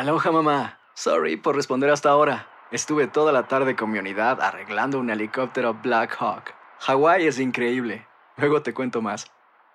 Aloha 0.00 0.32
mamá. 0.32 0.78
Sorry 0.94 1.36
por 1.36 1.54
responder 1.54 1.90
hasta 1.90 2.08
ahora. 2.08 2.46
Estuve 2.72 3.06
toda 3.06 3.32
la 3.32 3.48
tarde 3.48 3.76
con 3.76 3.90
mi 3.90 3.98
unidad 3.98 4.40
arreglando 4.40 4.98
un 4.98 5.10
helicóptero 5.10 5.74
Black 5.74 6.16
Hawk. 6.18 6.54
Hawái 6.78 7.26
es 7.26 7.38
increíble. 7.38 8.06
Luego 8.38 8.62
te 8.62 8.72
cuento 8.72 9.02
más. 9.02 9.26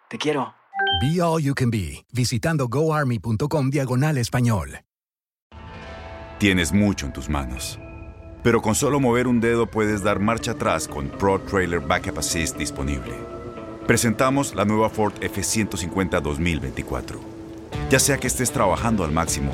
Te 0.09 0.17
quiero. 0.17 0.55
Be 0.99 1.21
All 1.21 1.43
You 1.43 1.53
Can 1.53 1.69
Be, 1.69 2.07
visitando 2.11 2.67
goarmy.com 2.67 3.69
diagonal 3.69 4.17
español. 4.17 4.79
Tienes 6.39 6.73
mucho 6.73 7.05
en 7.05 7.13
tus 7.13 7.29
manos. 7.29 7.77
Pero 8.41 8.63
con 8.63 8.73
solo 8.73 8.99
mover 8.99 9.27
un 9.27 9.39
dedo 9.39 9.67
puedes 9.67 10.01
dar 10.01 10.19
marcha 10.19 10.53
atrás 10.53 10.87
con 10.87 11.07
Pro 11.07 11.39
Trailer 11.39 11.81
Backup 11.81 12.17
Assist 12.17 12.57
disponible. 12.57 13.13
Presentamos 13.85 14.55
la 14.55 14.65
nueva 14.65 14.89
Ford 14.89 15.13
F150 15.21 16.19
2024. 16.19 17.19
Ya 17.91 17.99
sea 17.99 18.17
que 18.17 18.25
estés 18.25 18.51
trabajando 18.51 19.03
al 19.03 19.11
máximo 19.11 19.53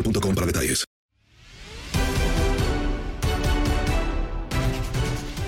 para 0.35 0.47
detalles. 0.47 0.85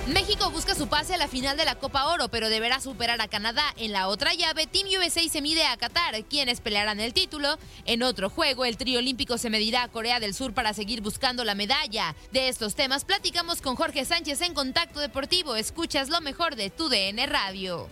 México 0.06 0.50
busca 0.50 0.74
su 0.74 0.88
pase 0.88 1.14
a 1.14 1.16
la 1.16 1.28
final 1.28 1.56
de 1.56 1.64
la 1.64 1.74
Copa 1.74 2.06
Oro, 2.06 2.28
pero 2.28 2.48
deberá 2.48 2.80
superar 2.80 3.20
a 3.20 3.28
Canadá. 3.28 3.64
En 3.76 3.92
la 3.92 4.08
otra 4.08 4.32
llave, 4.34 4.66
Team 4.66 4.86
USA 4.98 5.28
se 5.28 5.42
mide 5.42 5.64
a 5.64 5.76
Qatar, 5.76 6.24
quienes 6.24 6.60
pelearán 6.60 7.00
el 7.00 7.12
título. 7.12 7.58
En 7.84 8.02
otro 8.02 8.30
juego, 8.30 8.64
el 8.64 8.76
trío 8.76 9.00
olímpico 9.00 9.38
se 9.38 9.50
medirá 9.50 9.82
a 9.82 9.88
Corea 9.88 10.20
del 10.20 10.34
Sur 10.34 10.54
para 10.54 10.72
seguir 10.72 11.00
buscando 11.00 11.44
la 11.44 11.54
medalla. 11.54 12.14
De 12.32 12.48
estos 12.48 12.74
temas 12.74 13.04
platicamos 13.04 13.60
con 13.60 13.76
Jorge 13.76 14.04
Sánchez 14.04 14.40
en 14.42 14.54
Contacto 14.54 15.00
Deportivo. 15.00 15.56
Escuchas 15.56 16.10
lo 16.10 16.20
mejor 16.20 16.54
de 16.56 16.70
tu 16.70 16.88
DN 16.88 17.26
Radio. 17.26 17.88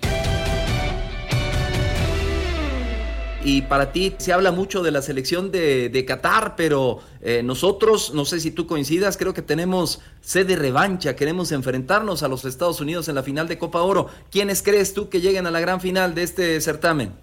Y 3.44 3.62
para 3.62 3.90
ti 3.90 4.14
se 4.18 4.32
habla 4.32 4.52
mucho 4.52 4.84
de 4.84 4.92
la 4.92 5.02
selección 5.02 5.50
de, 5.50 5.88
de 5.88 6.04
Qatar, 6.04 6.54
pero 6.56 7.00
eh, 7.22 7.42
nosotros, 7.42 8.14
no 8.14 8.24
sé 8.24 8.38
si 8.38 8.52
tú 8.52 8.68
coincidas, 8.68 9.16
creo 9.16 9.34
que 9.34 9.42
tenemos 9.42 10.00
sede 10.20 10.54
revancha, 10.54 11.16
queremos 11.16 11.50
enfrentarnos 11.50 12.22
a 12.22 12.28
los 12.28 12.44
Estados 12.44 12.80
Unidos 12.80 13.08
en 13.08 13.16
la 13.16 13.24
final 13.24 13.48
de 13.48 13.58
Copa 13.58 13.82
Oro. 13.82 14.06
¿Quiénes 14.30 14.62
crees 14.62 14.94
tú 14.94 15.08
que 15.08 15.20
lleguen 15.20 15.48
a 15.48 15.50
la 15.50 15.58
gran 15.58 15.80
final 15.80 16.14
de 16.14 16.22
este 16.22 16.60
certamen? 16.60 17.14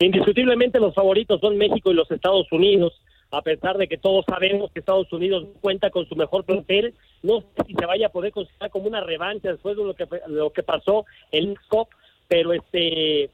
Indiscutiblemente 0.00 0.80
los 0.80 0.92
favoritos 0.92 1.40
son 1.40 1.56
México 1.56 1.92
y 1.92 1.94
los 1.94 2.10
Estados 2.10 2.50
Unidos, 2.50 2.92
a 3.30 3.42
pesar 3.42 3.78
de 3.78 3.86
que 3.86 3.96
todos 3.96 4.24
sabemos 4.26 4.72
que 4.72 4.80
Estados 4.80 5.12
Unidos 5.12 5.46
cuenta 5.60 5.90
con 5.90 6.04
su 6.08 6.16
mejor 6.16 6.44
plantel, 6.44 6.94
no 7.22 7.42
sé 7.42 7.64
si 7.68 7.74
se 7.74 7.86
vaya 7.86 8.06
a 8.06 8.10
poder 8.10 8.32
considerar 8.32 8.70
como 8.70 8.88
una 8.88 9.02
revancha 9.02 9.52
después 9.52 9.76
de 9.76 9.84
lo 9.84 9.94
que 9.94 10.08
lo 10.26 10.50
que 10.50 10.64
pasó 10.64 11.04
en 11.30 11.54
Cup, 11.68 11.88
pero 12.26 12.52
este 12.52 13.30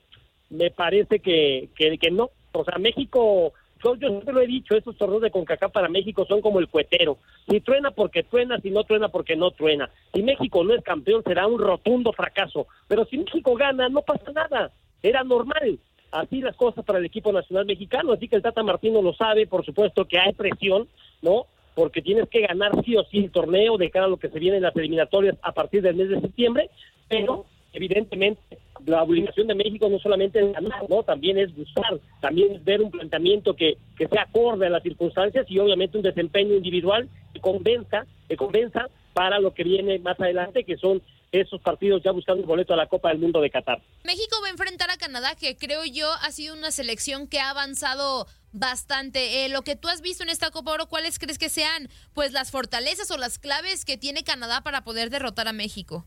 me 0.50 0.70
parece 0.70 1.20
que, 1.20 1.68
que, 1.76 2.10
no. 2.10 2.30
O 2.52 2.64
sea, 2.64 2.78
México, 2.78 3.52
yo, 3.82 3.94
yo 3.96 4.08
siempre 4.08 4.34
lo 4.34 4.40
he 4.40 4.46
dicho, 4.46 4.74
esos 4.76 4.96
torneos 4.96 5.22
de 5.22 5.30
CONCACAF 5.30 5.72
para 5.72 5.88
México 5.88 6.24
son 6.26 6.40
como 6.40 6.58
el 6.58 6.68
cuetero. 6.68 7.18
Si 7.48 7.60
truena 7.60 7.90
porque 7.90 8.22
truena, 8.22 8.58
si 8.60 8.70
no 8.70 8.84
truena 8.84 9.08
porque 9.08 9.36
no 9.36 9.50
truena. 9.50 9.90
Si 10.14 10.22
México 10.22 10.64
no 10.64 10.74
es 10.74 10.82
campeón 10.82 11.22
será 11.24 11.46
un 11.46 11.58
rotundo 11.58 12.12
fracaso. 12.12 12.66
Pero 12.88 13.04
si 13.06 13.18
México 13.18 13.54
gana, 13.54 13.88
no 13.88 14.02
pasa 14.02 14.32
nada. 14.32 14.70
Era 15.02 15.24
normal. 15.24 15.78
Así 16.12 16.40
las 16.40 16.56
cosas 16.56 16.84
para 16.84 16.98
el 16.98 17.04
equipo 17.04 17.32
nacional 17.32 17.66
mexicano. 17.66 18.12
Así 18.12 18.28
que 18.28 18.36
el 18.36 18.42
Tata 18.42 18.62
Martino 18.62 19.02
lo 19.02 19.12
sabe, 19.14 19.46
por 19.46 19.64
supuesto 19.64 20.06
que 20.06 20.18
hay 20.18 20.32
presión, 20.32 20.88
¿no? 21.20 21.46
Porque 21.74 22.00
tienes 22.00 22.28
que 22.30 22.40
ganar 22.40 22.72
sí 22.84 22.96
o 22.96 23.04
sí 23.04 23.18
el 23.18 23.30
torneo 23.30 23.76
de 23.76 23.90
cara 23.90 24.06
a 24.06 24.08
lo 24.08 24.16
que 24.16 24.30
se 24.30 24.38
viene 24.38 24.56
en 24.56 24.62
las 24.62 24.74
eliminatorias 24.76 25.36
a 25.42 25.52
partir 25.52 25.82
del 25.82 25.96
mes 25.96 26.08
de 26.08 26.20
septiembre, 26.20 26.70
pero 27.08 27.44
evidentemente 27.76 28.58
la 28.86 29.02
obligación 29.02 29.46
de 29.48 29.54
México 29.54 29.88
no 29.88 29.98
solamente 29.98 30.40
es 30.40 30.52
ganar, 30.52 30.88
¿no? 30.88 31.02
También 31.02 31.38
es 31.38 31.54
buscar, 31.54 31.98
también 32.20 32.54
es 32.54 32.64
ver 32.64 32.80
un 32.80 32.90
planteamiento 32.90 33.54
que, 33.54 33.76
que 33.96 34.08
sea 34.08 34.22
acorde 34.22 34.66
a 34.66 34.70
las 34.70 34.82
circunstancias 34.82 35.46
y 35.48 35.58
obviamente 35.58 35.96
un 35.96 36.02
desempeño 36.02 36.54
individual 36.54 37.08
que 37.32 37.40
convenza, 37.40 38.06
que 38.28 38.36
convenza 38.36 38.88
para 39.12 39.40
lo 39.40 39.54
que 39.54 39.64
viene 39.64 39.98
más 39.98 40.18
adelante, 40.20 40.64
que 40.64 40.76
son 40.76 41.02
esos 41.32 41.60
partidos 41.60 42.02
ya 42.04 42.12
buscando 42.12 42.42
el 42.42 42.46
boleto 42.46 42.74
a 42.74 42.76
la 42.76 42.86
Copa 42.86 43.08
del 43.08 43.18
Mundo 43.18 43.40
de 43.40 43.50
Qatar. 43.50 43.82
México 44.04 44.36
va 44.42 44.48
a 44.48 44.50
enfrentar 44.50 44.90
a 44.90 44.96
Canadá, 44.96 45.34
que 45.34 45.56
creo 45.56 45.84
yo 45.84 46.08
ha 46.22 46.30
sido 46.30 46.54
una 46.54 46.70
selección 46.70 47.26
que 47.26 47.40
ha 47.40 47.50
avanzado 47.50 48.26
bastante. 48.52 49.44
Eh, 49.44 49.48
lo 49.48 49.62
que 49.62 49.76
tú 49.76 49.88
has 49.88 50.00
visto 50.00 50.22
en 50.22 50.28
esta 50.28 50.50
Copa 50.50 50.72
Oro, 50.72 50.86
¿cuáles 50.86 51.18
crees 51.18 51.38
que 51.38 51.48
sean 51.48 51.88
pues 52.14 52.32
las 52.32 52.50
fortalezas 52.50 53.10
o 53.10 53.16
las 53.16 53.38
claves 53.38 53.84
que 53.84 53.96
tiene 53.96 54.22
Canadá 54.22 54.62
para 54.62 54.84
poder 54.84 55.10
derrotar 55.10 55.48
a 55.48 55.52
México? 55.52 56.06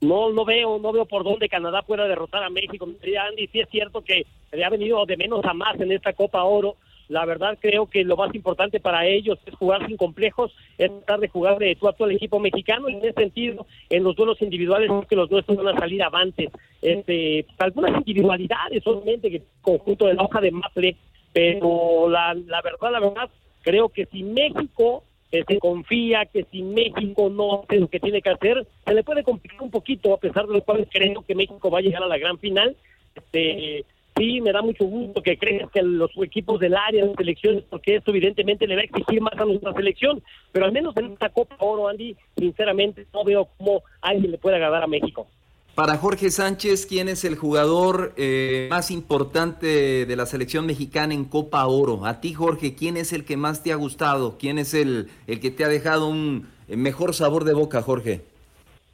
No 0.00 0.30
no 0.30 0.44
veo 0.44 0.78
no 0.78 0.92
veo 0.92 1.04
por 1.04 1.24
dónde 1.24 1.48
Canadá 1.48 1.82
pueda 1.82 2.06
derrotar 2.08 2.42
a 2.42 2.50
México. 2.50 2.86
Andy, 2.86 3.46
sí 3.48 3.60
es 3.60 3.68
cierto 3.68 4.02
que 4.02 4.26
le 4.52 4.64
ha 4.64 4.70
venido 4.70 5.04
de 5.06 5.16
menos 5.16 5.44
a 5.44 5.54
más 5.54 5.78
en 5.80 5.92
esta 5.92 6.12
Copa 6.12 6.42
Oro. 6.44 6.76
La 7.08 7.24
verdad 7.26 7.58
creo 7.60 7.86
que 7.86 8.04
lo 8.04 8.16
más 8.16 8.32
importante 8.36 8.78
para 8.78 9.04
ellos 9.04 9.36
es 9.44 9.54
jugar 9.56 9.84
sin 9.88 9.96
complejos, 9.96 10.54
es 10.78 10.90
tratar 10.90 11.18
de 11.18 11.28
jugar 11.28 11.58
de 11.58 11.74
tú 11.74 11.88
a 11.88 11.92
tú 11.92 12.04
al 12.04 12.12
equipo 12.12 12.38
mexicano 12.38 12.88
y 12.88 12.94
en 12.94 12.98
ese 13.00 13.14
sentido, 13.14 13.66
en 13.88 14.04
los 14.04 14.14
duelos 14.14 14.40
individuales 14.40 14.88
creo 14.88 15.02
que 15.02 15.16
los 15.16 15.30
nuestros 15.30 15.56
van 15.56 15.76
a 15.76 15.80
salir 15.80 16.02
avantes. 16.04 16.50
Este, 16.80 17.46
algunas 17.58 17.96
individualidades, 17.96 18.86
obviamente, 18.86 19.28
que 19.28 19.42
conjunto 19.60 20.06
de 20.06 20.14
la 20.14 20.22
hoja 20.22 20.40
de 20.40 20.52
Maple, 20.52 20.96
pero 21.32 22.08
la, 22.08 22.32
la 22.34 22.62
verdad, 22.62 22.92
la 22.92 23.00
verdad, 23.00 23.30
creo 23.62 23.88
que 23.88 24.06
si 24.06 24.22
México 24.22 25.02
eh, 25.32 25.44
se 25.46 25.58
confía 25.58 26.26
que 26.26 26.44
si 26.50 26.62
México 26.62 27.30
no 27.30 27.62
hace 27.62 27.78
lo 27.78 27.88
que 27.88 28.00
tiene 28.00 28.20
que 28.20 28.30
hacer, 28.30 28.66
se 28.84 28.94
le 28.94 29.04
puede 29.04 29.22
complicar 29.22 29.62
un 29.62 29.70
poquito, 29.70 30.12
a 30.12 30.18
pesar 30.18 30.46
de 30.46 30.54
lo 30.54 30.62
cual 30.62 30.88
creo 30.90 31.22
que 31.22 31.34
México 31.34 31.70
va 31.70 31.78
a 31.78 31.82
llegar 31.82 32.02
a 32.02 32.08
la 32.08 32.18
gran 32.18 32.38
final. 32.38 32.76
Este, 33.14 33.84
sí, 34.16 34.40
me 34.40 34.52
da 34.52 34.62
mucho 34.62 34.84
gusto 34.84 35.22
que 35.22 35.38
creas 35.38 35.70
que 35.70 35.82
los 35.82 36.10
equipos 36.22 36.58
del 36.58 36.74
área 36.74 37.06
de 37.06 37.14
selecciones, 37.14 37.64
porque 37.70 37.96
esto 37.96 38.10
evidentemente 38.10 38.66
le 38.66 38.74
va 38.74 38.82
a 38.82 38.84
exigir 38.84 39.20
más 39.20 39.34
a 39.38 39.44
nuestra 39.44 39.72
selección, 39.72 40.22
pero 40.50 40.64
al 40.64 40.72
menos 40.72 40.96
en 40.96 41.12
esta 41.12 41.28
Copa 41.28 41.56
Oro, 41.60 41.88
Andy, 41.88 42.16
sinceramente 42.36 43.06
no 43.12 43.24
veo 43.24 43.48
cómo 43.56 43.82
alguien 44.00 44.32
le 44.32 44.38
pueda 44.38 44.58
ganar 44.58 44.82
a 44.82 44.88
México. 44.88 45.28
Para 45.74 45.96
Jorge 45.96 46.30
Sánchez, 46.30 46.84
¿quién 46.84 47.08
es 47.08 47.24
el 47.24 47.36
jugador 47.36 48.12
eh, 48.16 48.66
más 48.70 48.90
importante 48.90 50.04
de 50.04 50.16
la 50.16 50.26
selección 50.26 50.66
mexicana 50.66 51.14
en 51.14 51.24
Copa 51.24 51.64
Oro? 51.66 52.04
A 52.04 52.20
ti, 52.20 52.34
Jorge, 52.34 52.74
¿quién 52.74 52.96
es 52.96 53.12
el 53.12 53.24
que 53.24 53.36
más 53.36 53.62
te 53.62 53.72
ha 53.72 53.76
gustado? 53.76 54.36
¿Quién 54.36 54.58
es 54.58 54.74
el, 54.74 55.08
el 55.26 55.40
que 55.40 55.50
te 55.50 55.64
ha 55.64 55.68
dejado 55.68 56.08
un 56.08 56.48
eh, 56.68 56.76
mejor 56.76 57.14
sabor 57.14 57.44
de 57.44 57.54
boca, 57.54 57.82
Jorge? 57.82 58.20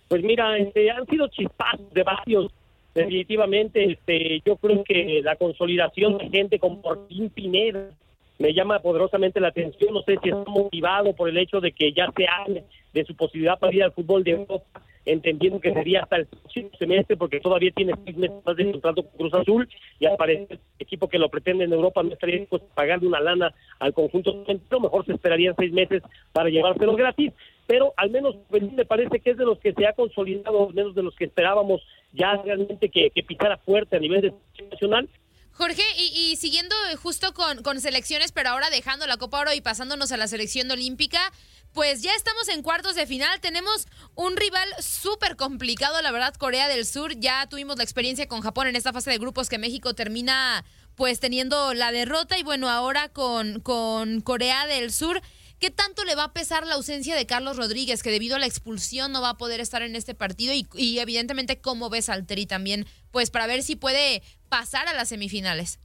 Pues 0.08 0.22
mira, 0.22 0.56
este, 0.58 0.90
han 0.90 1.06
sido 1.06 1.26
chispazos 1.28 1.92
de 1.92 2.02
varios. 2.02 2.52
Definitivamente, 2.94 3.92
este, 3.92 4.40
yo 4.44 4.56
creo 4.56 4.84
que 4.84 5.20
la 5.22 5.36
consolidación 5.36 6.18
de 6.18 6.28
gente 6.28 6.58
como 6.58 6.80
Martín 6.82 7.30
Pineda 7.30 7.90
me 8.38 8.54
llama 8.54 8.78
poderosamente 8.78 9.40
la 9.40 9.48
atención. 9.48 9.92
No 9.92 10.02
sé 10.02 10.18
si 10.22 10.28
está 10.28 10.50
motivado 10.50 11.14
por 11.14 11.28
el 11.28 11.38
hecho 11.38 11.60
de 11.60 11.72
que 11.72 11.92
ya 11.92 12.10
se 12.16 12.26
hable 12.28 12.64
de 12.92 13.04
su 13.04 13.16
posibilidad 13.16 13.58
para 13.58 13.74
ir 13.74 13.82
al 13.82 13.92
fútbol 13.92 14.22
de 14.22 14.32
Europa 14.32 14.82
entendiendo 15.06 15.60
que 15.60 15.72
sería 15.72 16.02
hasta 16.02 16.16
el 16.16 16.26
próximo 16.26 16.68
semestre, 16.78 17.16
porque 17.16 17.40
todavía 17.40 17.70
tiene 17.74 17.94
seis 18.04 18.16
meses 18.16 18.36
más 18.44 18.56
de 18.56 18.70
contrato 18.72 19.02
con 19.04 19.16
Cruz 19.16 19.34
Azul, 19.34 19.68
y 19.98 20.06
al 20.06 20.16
parecer 20.16 20.46
el 20.50 20.58
equipo 20.78 21.08
que 21.08 21.18
lo 21.18 21.28
pretende 21.28 21.64
en 21.64 21.72
Europa 21.72 22.02
no 22.02 22.12
estaría 22.12 22.40
dispuesto 22.40 22.68
a 22.70 22.74
pagarle 22.74 23.08
una 23.08 23.20
lana 23.20 23.54
al 23.78 23.94
conjunto, 23.94 24.44
pero 24.68 24.80
mejor 24.80 25.06
se 25.06 25.12
esperarían 25.12 25.54
seis 25.56 25.72
meses 25.72 26.02
para 26.32 26.50
llevárselo 26.50 26.94
gratis, 26.96 27.32
pero 27.66 27.94
al 27.96 28.10
menos 28.10 28.36
me 28.50 28.84
parece 28.84 29.20
que 29.20 29.30
es 29.30 29.36
de 29.36 29.44
los 29.44 29.58
que 29.58 29.72
se 29.72 29.86
ha 29.86 29.92
consolidado, 29.92 30.68
menos 30.70 30.94
de 30.94 31.02
los 31.02 31.14
que 31.14 31.24
esperábamos 31.24 31.82
ya 32.12 32.36
realmente 32.42 32.88
que, 32.88 33.10
que 33.10 33.22
pisara 33.22 33.56
fuerte 33.58 33.96
a 33.96 34.00
nivel 34.00 34.20
de 34.20 34.32
nacional, 34.70 35.08
Jorge, 35.56 35.82
y, 35.96 36.36
siguiendo 36.36 36.76
justo 37.02 37.32
con, 37.32 37.62
con, 37.62 37.80
selecciones, 37.80 38.30
pero 38.30 38.50
ahora 38.50 38.68
dejando 38.68 39.06
la 39.06 39.16
Copa 39.16 39.40
Oro 39.40 39.54
y 39.54 39.62
pasándonos 39.62 40.12
a 40.12 40.18
la 40.18 40.28
selección 40.28 40.70
olímpica, 40.70 41.32
pues 41.72 42.02
ya 42.02 42.14
estamos 42.14 42.48
en 42.48 42.62
cuartos 42.62 42.94
de 42.94 43.06
final. 43.06 43.40
Tenemos 43.40 43.86
un 44.14 44.36
rival 44.36 44.68
súper 44.80 45.36
complicado, 45.36 46.00
la 46.02 46.12
verdad, 46.12 46.34
Corea 46.34 46.68
del 46.68 46.84
Sur. 46.84 47.18
Ya 47.18 47.46
tuvimos 47.48 47.78
la 47.78 47.84
experiencia 47.84 48.28
con 48.28 48.42
Japón 48.42 48.66
en 48.66 48.76
esta 48.76 48.92
fase 48.92 49.10
de 49.10 49.18
grupos 49.18 49.48
que 49.48 49.58
México 49.58 49.94
termina 49.94 50.64
pues 50.94 51.20
teniendo 51.20 51.74
la 51.74 51.92
derrota 51.92 52.38
y 52.38 52.42
bueno, 52.42 52.68
ahora 52.68 53.08
con, 53.10 53.60
con 53.60 54.20
Corea 54.20 54.66
del 54.66 54.92
Sur. 54.92 55.22
¿Qué 55.58 55.70
tanto 55.70 56.04
le 56.04 56.14
va 56.14 56.24
a 56.24 56.32
pesar 56.34 56.66
la 56.66 56.74
ausencia 56.74 57.14
de 57.14 57.24
Carlos 57.24 57.56
Rodríguez, 57.56 58.02
que 58.02 58.10
debido 58.10 58.36
a 58.36 58.38
la 58.38 58.46
expulsión 58.46 59.10
no 59.12 59.22
va 59.22 59.30
a 59.30 59.38
poder 59.38 59.60
estar 59.60 59.80
en 59.80 59.96
este 59.96 60.14
partido? 60.14 60.52
Y, 60.52 60.66
y 60.74 60.98
evidentemente, 60.98 61.60
¿cómo 61.62 61.88
ves 61.88 62.10
al 62.10 62.26
Tri 62.26 62.44
también? 62.44 62.86
Pues 63.10 63.30
para 63.30 63.46
ver 63.46 63.62
si 63.62 63.74
puede 63.74 64.22
pasar 64.48 64.88
a 64.88 64.94
las 64.94 65.08
semifinales. 65.08 65.80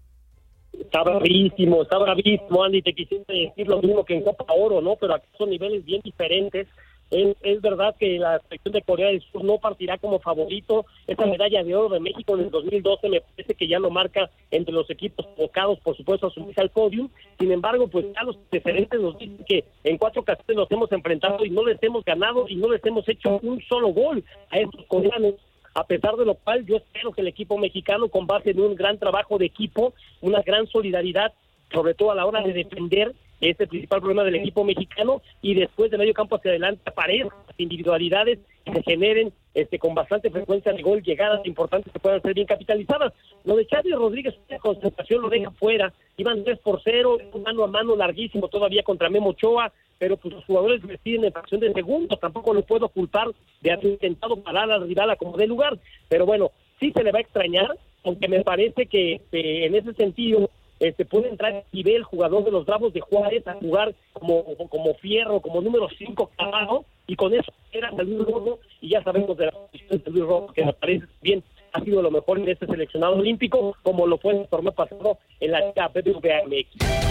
Está 0.73 1.03
bravísimo, 1.03 1.83
está 1.83 1.97
bravísimo, 1.97 2.63
Andy. 2.63 2.81
Te 2.81 2.93
quisiera 2.93 3.25
decir 3.27 3.67
lo 3.67 3.81
mismo 3.81 4.05
que 4.05 4.15
en 4.15 4.23
Copa 4.23 4.45
Oro, 4.53 4.81
¿no? 4.81 4.95
Pero 4.95 5.15
aquí 5.15 5.27
son 5.37 5.49
niveles 5.49 5.83
bien 5.85 6.01
diferentes. 6.03 6.67
Es, 7.11 7.61
verdad 7.61 7.93
que 7.99 8.17
la 8.17 8.39
selección 8.39 8.71
de 8.71 8.81
Corea 8.83 9.07
del 9.07 9.21
Sur 9.21 9.43
no 9.43 9.57
partirá 9.57 9.97
como 9.97 10.19
favorito. 10.19 10.85
Esa 11.07 11.25
medalla 11.25 11.61
de 11.61 11.75
oro 11.75 11.89
de 11.89 11.99
México 11.99 12.35
en 12.35 12.45
el 12.45 12.51
2012 12.51 13.09
me 13.09 13.19
parece 13.19 13.53
que 13.53 13.67
ya 13.67 13.79
lo 13.79 13.89
marca 13.89 14.31
entre 14.49 14.73
los 14.73 14.89
equipos 14.89 15.27
tocados, 15.35 15.77
por 15.81 15.97
supuesto, 15.97 16.27
a 16.27 16.31
subirse 16.31 16.61
al 16.61 16.69
podium. 16.69 17.09
Sin 17.37 17.51
embargo, 17.51 17.89
pues 17.89 18.05
ya 18.15 18.23
los 18.23 18.37
diferentes 18.49 18.97
nos 18.97 19.17
dicen 19.17 19.43
que 19.45 19.65
en 19.83 19.97
cuatro 19.97 20.21
ocasiones 20.21 20.55
nos 20.55 20.71
hemos 20.71 20.89
enfrentado 20.93 21.43
y 21.43 21.49
no 21.49 21.65
les 21.65 21.83
hemos 21.83 22.05
ganado 22.05 22.47
y 22.47 22.55
no 22.55 22.71
les 22.71 22.83
hemos 22.85 23.07
hecho 23.09 23.39
un 23.43 23.61
solo 23.63 23.89
gol 23.89 24.23
a 24.49 24.59
estos 24.59 24.85
coreanos 24.85 25.35
a 25.73 25.85
pesar 25.85 26.15
de 26.15 26.25
lo 26.25 26.35
cual 26.35 26.65
yo 26.65 26.77
espero 26.77 27.11
que 27.11 27.21
el 27.21 27.27
equipo 27.27 27.57
mexicano 27.57 28.09
con 28.09 28.27
base 28.27 28.51
en 28.51 28.59
un 28.59 28.75
gran 28.75 28.97
trabajo 28.97 29.37
de 29.37 29.45
equipo, 29.45 29.93
una 30.21 30.41
gran 30.41 30.67
solidaridad, 30.67 31.33
sobre 31.71 31.93
todo 31.93 32.11
a 32.11 32.15
la 32.15 32.25
hora 32.25 32.41
de 32.41 32.53
defender 32.53 33.13
este 33.39 33.65
principal 33.67 33.99
problema 33.99 34.23
del 34.23 34.35
equipo 34.35 34.63
mexicano 34.63 35.21
y 35.41 35.55
después 35.55 35.89
de 35.89 35.97
medio 35.97 36.13
campo 36.13 36.35
hacia 36.35 36.51
adelante 36.51 36.83
aparezcan 36.85 37.39
individualidades 37.57 38.39
que 38.63 38.73
se 38.73 38.83
generen 38.83 39.33
este 39.53 39.79
con 39.79 39.95
bastante 39.95 40.29
frecuencia 40.29 40.71
de 40.71 40.81
gol, 40.81 41.01
llegadas 41.01 41.45
importantes 41.45 41.91
que 41.91 41.99
puedan 41.99 42.21
ser 42.21 42.33
bien 42.33 42.47
capitalizadas. 42.47 43.13
Lo 43.43 43.55
de 43.55 43.65
Chávez 43.65 43.93
Rodríguez, 43.93 44.35
una 44.47 44.59
concentración 44.59 45.21
lo 45.21 45.29
deja 45.29 45.51
fuera, 45.51 45.91
iban 46.17 46.43
3 46.43 46.59
por 46.59 46.81
0, 46.83 47.17
un 47.33 47.41
mano 47.41 47.63
a 47.63 47.67
mano 47.67 47.95
larguísimo 47.95 48.47
todavía 48.47 48.83
contra 48.83 49.09
Memo 49.09 49.29
Ochoa, 49.29 49.73
pero 50.01 50.17
pues 50.17 50.33
los 50.33 50.43
jugadores 50.45 50.81
deciden 50.81 51.25
en 51.25 51.31
fracción 51.31 51.61
de 51.61 51.71
segundos, 51.73 52.19
tampoco 52.19 52.55
lo 52.55 52.63
puedo 52.63 52.89
culpar 52.89 53.27
de 53.61 53.71
haber 53.71 53.85
intentado 53.85 54.35
parar 54.37 54.71
al 54.71 54.87
rival 54.87 55.11
a 55.11 55.15
como 55.15 55.37
de 55.37 55.45
lugar, 55.45 55.77
pero 56.09 56.25
bueno, 56.25 56.49
sí 56.79 56.91
se 56.91 57.03
le 57.03 57.11
va 57.11 57.19
a 57.19 57.21
extrañar, 57.21 57.77
aunque 58.03 58.27
me 58.27 58.43
parece 58.43 58.87
que 58.87 59.13
este, 59.13 59.67
en 59.67 59.75
ese 59.75 59.93
sentido 59.93 60.49
este, 60.79 61.05
puede 61.05 61.29
entrar 61.29 61.65
y 61.71 61.87
el 61.87 62.03
jugador 62.03 62.43
de 62.43 62.49
los 62.49 62.65
Bravos 62.65 62.93
de 62.93 63.01
Juárez 63.01 63.47
a 63.47 63.53
jugar 63.53 63.93
como, 64.13 64.43
como 64.69 64.95
fierro, 64.95 65.39
como 65.39 65.61
número 65.61 65.87
5 65.95 66.31
clavado, 66.35 66.83
y 67.05 67.15
con 67.15 67.35
eso 67.35 67.53
era 67.71 67.91
Luis 67.91 68.25
Rojo, 68.25 68.57
y 68.81 68.89
ya 68.89 69.03
sabemos 69.03 69.37
de 69.37 69.45
la 69.45 69.51
posición 69.51 70.01
de 70.03 70.09
Luis 70.09 70.23
Rojo, 70.23 70.51
que 70.51 70.65
me 70.65 70.73
parece 70.73 71.05
bien 71.21 71.43
ha 71.73 71.81
sido 71.81 72.01
lo 72.01 72.09
mejor 72.09 72.39
en 72.39 72.49
este 72.49 72.65
seleccionado 72.65 73.17
olímpico, 73.17 73.77
como 73.83 74.07
lo 74.07 74.17
fue 74.17 74.33
en 74.33 74.39
el 74.41 74.47
torneo 74.47 74.71
pasado 74.71 75.19
en 75.39 75.51
la 75.51 75.59
Liga 75.59 75.89
BBVA 75.89 77.10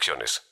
restricciones. 0.00 0.42